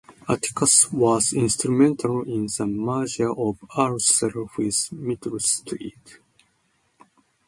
[0.27, 5.91] Atticus was instrumental in the merger of Arcelor with Mittal Steel.